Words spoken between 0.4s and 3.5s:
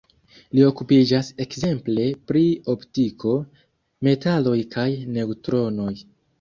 Li okupiĝas ekzemple pri optiko,